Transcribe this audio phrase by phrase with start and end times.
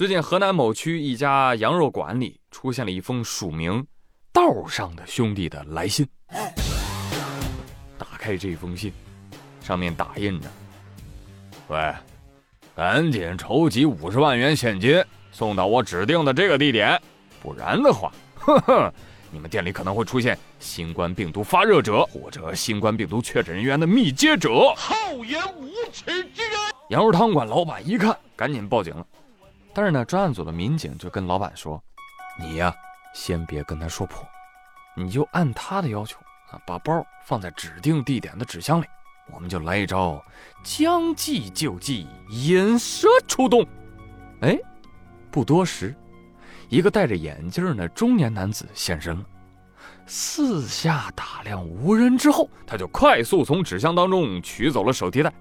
[0.00, 3.86] 最近河南某区一家羊肉馆里出现了一封署名
[4.32, 6.08] “道上的兄弟”的来信。
[7.98, 8.90] 打开这封信，
[9.60, 10.48] 上面打印着
[11.68, 11.92] ：“喂，
[12.74, 16.98] 赶紧筹集五十万元现金，送到我指定的这个地点，
[17.42, 18.94] 不然的话，呵呵，
[19.30, 26.58] 你们店里可能会出现新冠病毒发热者或者新冠病毒确诊人员的密接者。”厚颜无耻之人！
[26.88, 29.06] 羊肉汤馆老板一看，赶紧报警了。
[29.72, 31.82] 但是呢，专案组的民警就跟老板说
[32.38, 32.74] ：“你呀，
[33.14, 34.26] 先别跟他说破，
[34.96, 36.18] 你就按他的要求
[36.50, 38.86] 啊，把包放在指定地点的纸箱里。
[39.32, 40.20] 我们就来一招
[40.64, 43.64] 将计就计，引蛇出洞。”
[44.42, 44.58] 哎，
[45.30, 45.94] 不多时，
[46.68, 49.24] 一个戴着眼镜的中年男子现身了。
[50.06, 55.32] 四下打量无人之后，他就快速从纸箱当中取走了手提袋。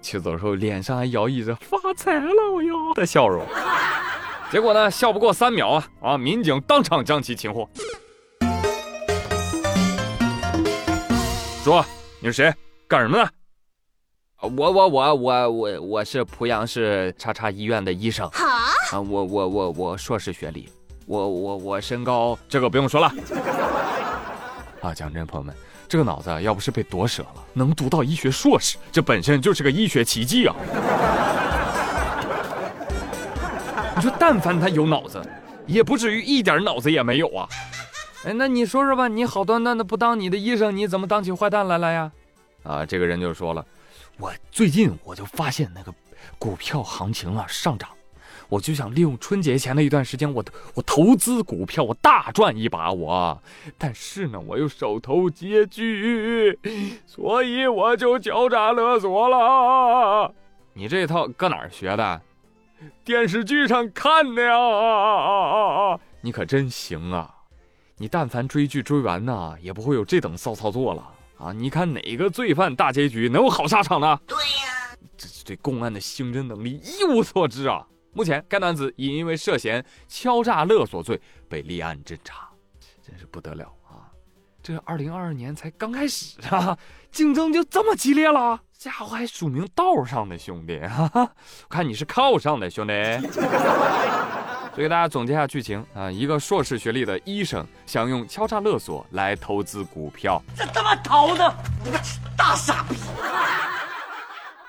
[0.00, 3.46] 取走的时候，脸上还摇曳着发财了我哟的笑容。
[4.50, 6.16] 结果呢，笑不过三秒啊啊！
[6.16, 7.68] 民警当场将其擒获。
[11.62, 11.84] 说
[12.20, 12.54] 你是谁？
[12.86, 13.28] 干什么呢？
[14.40, 18.26] 我我我我我我是濮阳市叉叉医院的医生。
[18.28, 20.68] 啊，我我我我硕士学历，
[21.06, 23.12] 我我我身高，这个不用说了。
[24.80, 25.54] 啊，讲真，朋友们。
[25.88, 30.54] 这个脑子要不是被夺舍了，能读到医学硕士，这本身就是个医学奇迹啊！
[33.96, 35.18] 你说，但凡他有脑子，
[35.66, 37.48] 也不至于一点脑子也没有啊！
[38.24, 42.12] 哎，那你说说吧，你好端端的不当你的医生，你怎么当起坏蛋来了呀？
[42.64, 43.64] 啊，这个人就说了，
[44.18, 45.94] 我最近我就发现那个
[46.38, 47.88] 股票行情啊上涨。
[48.48, 52.90] 我就想利用春节前的一段时间，我我投资股票，我大赚一把。
[52.92, 53.42] 我，
[53.76, 56.58] 但是呢，我又手头拮据，
[57.04, 60.32] 所以我就敲诈勒索了。
[60.72, 62.22] 你这套搁哪儿学的？
[63.04, 65.98] 电视剧上看的呀。
[66.20, 67.34] 你可真行啊！
[67.96, 71.06] 你但凡追剧追完呢，也不会有这等骚操作了
[71.38, 71.52] 啊！
[71.52, 74.18] 你看哪个罪犯大结局能有好下场呢？
[74.26, 77.84] 对呀，这是对公安的刑侦能力一无所知啊！
[78.18, 82.48] 目前，该男子已因为涉嫌敲诈勒索罪被立案侦查，
[83.00, 84.10] 真是不得了啊！
[84.60, 86.76] 这二零二二年才刚开始啊，
[87.12, 92.92] 竞争就这么激烈了，家伙还署名道上的兄弟，哈哈，我看你是靠上的兄弟。
[94.74, 101.54] 所以给大家总结一下剧情啊，一个硕士学历的医生想用敲诈勒索来投资股票，这他妈逃的，
[101.84, 102.00] 你个
[102.36, 102.96] 大傻逼！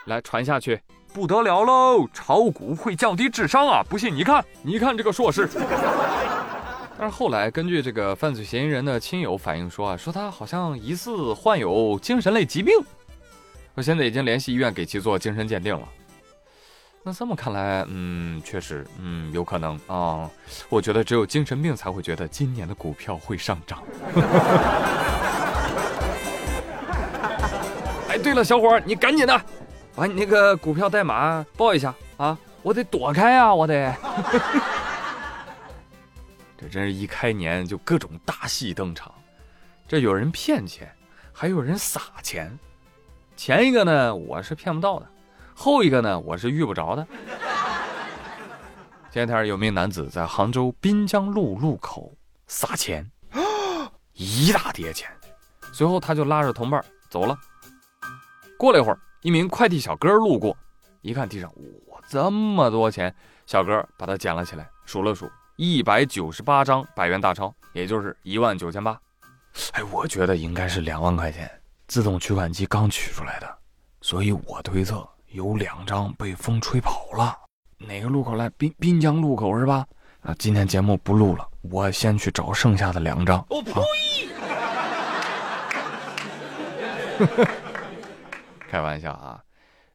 [0.05, 0.79] 来传下去。
[1.13, 2.07] 不得了喽！
[2.13, 3.81] 炒股会降低智商啊！
[3.87, 5.49] 不信你看，你看这个硕士。
[6.97, 12.73] 但是后来根据这个犯罪嫌疑人的亲友反映说啊，说他好像疑似患有精神类疾病，
[13.73, 15.87] 说现在已经联系医院给其做精神鉴定了。
[17.01, 20.29] 那这么看来，嗯，确实，嗯，有可能啊。
[20.67, 23.81] 我觉得只有精神病才会觉得今年的股票会上涨。
[28.09, 29.41] 哎，对了，小伙，你赶紧的。
[29.99, 32.37] 把你那个股票代码报一下啊！
[32.61, 33.53] 我得躲开啊！
[33.53, 33.93] 我得，
[36.57, 39.13] 这真是一开年就各种大戏登场。
[39.89, 40.89] 这有人骗钱，
[41.33, 42.57] 还有人撒钱。
[43.35, 45.05] 前一个呢，我是骗不到的；
[45.53, 47.05] 后一个呢，我是遇不着的。
[49.11, 52.15] 前天有名男子在杭州滨江路路口
[52.47, 53.05] 撒钱，
[54.15, 55.11] 一大叠钱，
[55.73, 57.37] 随后他就拉着同伴走了。
[58.57, 58.99] 过了一会儿。
[59.21, 60.55] 一名快递小哥路过，
[61.01, 61.51] 一看地上，
[61.87, 63.13] 哇，这么多钱！
[63.45, 68.97] 小哥把它捡了起来，数了数，一百九十八张百元大钞，也就是一万九千八。
[69.73, 71.51] 哎，我觉得应该是两万块钱，
[71.87, 73.57] 自动取款机刚取出来的，
[74.01, 77.35] 所以我推测有两张被风吹跑了。
[77.77, 78.49] 哪个路口来？
[78.51, 79.85] 滨滨江路口是吧？
[80.21, 83.45] 啊，今天节目不录了，我先去找剩下的两张。
[83.49, 83.73] 我呸！
[88.69, 89.41] 开玩笑啊，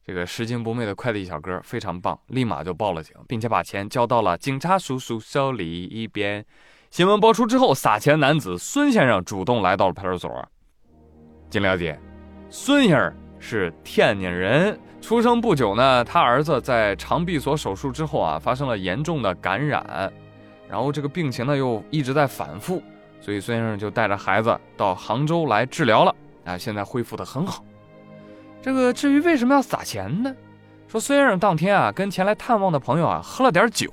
[0.04, 5.84] 这个拾金不昧的快递小哥非常棒，立马就报了警，并且把钱交到了警察叔叔手里。
[5.84, 6.44] 一边
[6.90, 10.44] 新闻播出之后，撒钱男子孙先生主动来到了派出所。
[11.48, 11.96] 经了解，
[12.50, 20.12] 孙先生是天津人，出生不久呢，他儿子在肠闭锁手术之后啊，发生了严重的感染，
[20.68, 22.82] 然后这个病情呢又一直在反复，
[23.20, 26.12] 所以孙先生就带着孩子到杭州来治疗了
[26.44, 27.64] 啊，现在恢复的很好。
[28.64, 30.34] 这个至于为什么要撒钱呢？
[30.88, 33.92] 说孙先生当天啊，跟前来探望的朋友啊喝了点酒，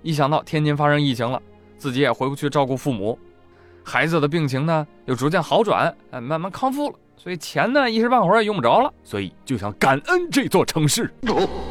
[0.00, 1.42] 一想到天津发生疫情了，
[1.76, 3.18] 自己也回不去照顾父母，
[3.82, 11.12] 孩子的病情呢又逐渐好转，哎，慢慢康复了，所以钱呢一时半会儿也用不着了，所以就想感恩这座城市。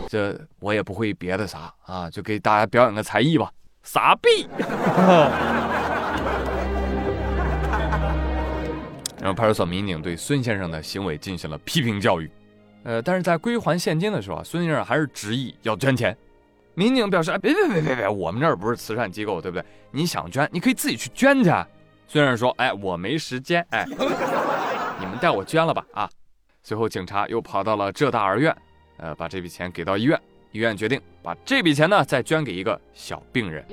[0.09, 3.49] 这我也不会别的啥啊，就给大家表演个才艺吧，
[3.83, 4.27] 撒币。
[9.19, 12.29] 然后派出所民警对孙先生的行为进行了批评教育，
[12.83, 16.15] 呃，但是在归还现金的时候啊，孙先生还是执意要捐钱。
[16.75, 19.65] 民警表示：“哎，别别别别别，我们这儿不是慈善机构，对不对？
[19.89, 21.49] 你想捐，你可以自己去捐去。”
[22.07, 23.83] 孙先生说：“哎，我没时间，哎，
[24.99, 26.07] 你们带我捐了吧。”啊，
[26.61, 28.55] 随后警察又跑到了浙大儿院，
[28.97, 30.21] 呃，把这笔钱给到医院，
[30.51, 33.65] 医院决定把这笔钱呢再捐给一个小病人。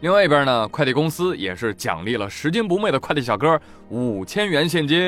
[0.00, 3.60] 另外一边呢，快递公司也是奖励了拾金不昧的快递小哥
[3.90, 4.98] 五千元现金。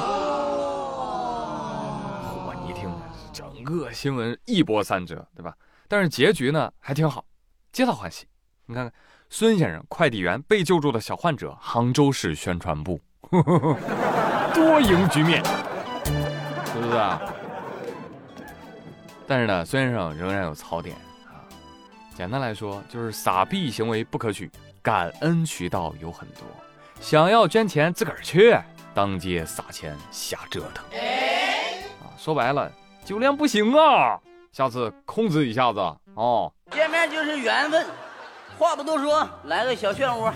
[0.00, 2.92] 嚯，你一听，
[3.32, 5.54] 整个新闻一波三折，对吧？
[5.86, 7.24] 但是结局呢还挺好，
[7.70, 8.26] 皆大欢喜。
[8.66, 8.92] 你看看，
[9.28, 12.98] 孙先生快递员被救助的小患者，杭州市宣传部，
[13.30, 15.44] 多赢局面，
[16.72, 17.22] 是不是啊？
[19.28, 20.96] 但是呢，孙先生仍然有槽点。
[22.20, 24.50] 简单来说，就是撒币行为不可取，
[24.82, 26.42] 感恩渠道有很多。
[27.00, 28.54] 想要捐钱，自个儿去，
[28.92, 30.84] 当街撒钱瞎折腾。
[32.02, 32.70] 啊，说白了，
[33.06, 34.20] 酒量不行啊，
[34.52, 35.80] 下次控制一下子
[36.12, 36.52] 哦。
[36.72, 37.86] 见面就是缘分，
[38.58, 40.30] 话不多说，来个小漩涡。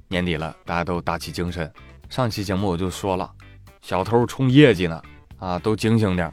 [0.08, 1.72] 年底了，大家都打起精神。
[2.10, 3.32] 上期节目我就说了，
[3.80, 5.02] 小偷冲业绩呢，
[5.38, 6.30] 啊，都警醒点。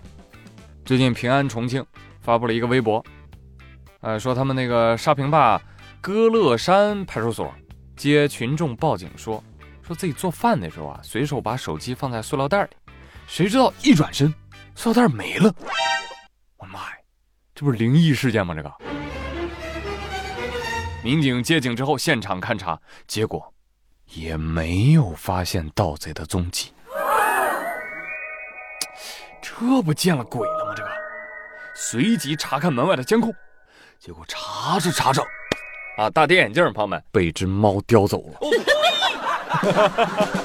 [0.83, 1.85] 最近平安重庆
[2.21, 3.03] 发布了一个微博，
[4.01, 5.61] 呃，说他们那个沙坪坝
[6.01, 7.53] 歌乐山派出所
[7.95, 9.41] 接群众报警说，
[9.81, 12.69] 说自己做饭的时候啊，随手把手机放在塑料袋里，
[13.27, 14.33] 谁知道一转身，
[14.75, 15.53] 塑料袋没了。
[16.57, 16.97] 我妈呀，
[17.53, 18.53] 这不是灵异事件吗？
[18.55, 18.73] 这个
[21.03, 23.53] 民警接警之后现场勘查，结果
[24.05, 26.73] 也没有发现盗贼的踪迹。
[29.41, 30.60] 这不见了鬼了？
[31.73, 33.33] 随即查看门外的监控，
[33.99, 35.23] 结果查着查着，
[35.97, 38.39] 啊，大跌眼镜朋友们被只猫叼走了。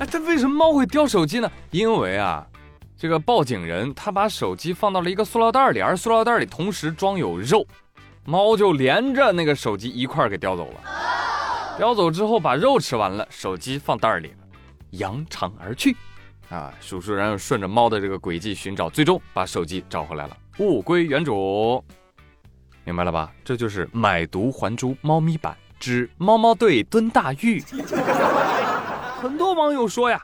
[0.00, 1.50] 哎，这为什么猫会叼手机呢？
[1.70, 2.46] 因为啊，
[2.96, 7.66] 这个报警人他把手机放到了一个塑料袋里，而塑料袋里同时装有肉，
[8.24, 10.80] 猫就连着那个手机一块给叼走了。
[11.78, 14.38] 叼走之后把肉吃完了，手机放袋里了，
[14.90, 15.96] 扬长而去。
[16.48, 21.84] 啊，叔叔然后顺着猫的这个轨迹寻找，最终把手机找回来了，物归原主。
[22.84, 23.30] 明白了吧？
[23.44, 27.62] 这就是《买椟还珠》猫咪版之猫猫队蹲大狱。
[29.20, 30.22] 很多网友说呀，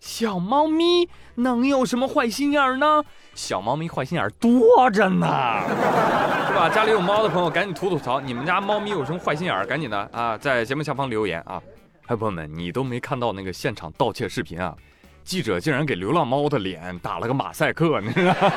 [0.00, 3.02] 小猫咪能有什么坏心眼呢？
[3.34, 5.26] 小猫咪坏心眼多着呢，
[6.46, 6.68] 是吧？
[6.68, 9.66] 家里有猫的朋友赶紧吐吐槽，你们家猫咪有什么坏心眼？
[9.66, 11.62] 赶紧的啊，在节目下方留言啊！
[12.06, 14.76] 还有朋友们，你都没看到那个现场盗窃视频啊？
[15.24, 18.34] 记者竟然给流浪猫的脸打了个马赛克，你知道？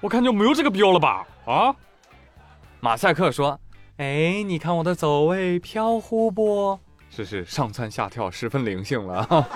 [0.00, 1.26] 我看就没有这个必要了吧？
[1.44, 1.74] 啊？
[2.80, 3.58] 马赛克说
[3.98, 6.78] ：“哎，你看我的走位飘忽不？
[7.10, 9.26] 是是，上蹿下跳，十分灵性了。”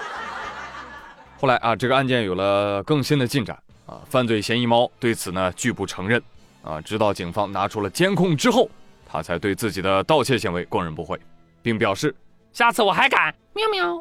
[1.38, 3.56] 后来啊，这个案件有了更新的进展
[3.86, 6.20] 啊，犯罪嫌疑猫对此呢拒不承认
[6.64, 8.68] 啊，直到警方拿出了监控之后，
[9.06, 11.20] 他才对自己的盗窃行为供认不讳，
[11.62, 12.12] 并表示
[12.52, 14.00] ：“下次我还敢。”喵喵。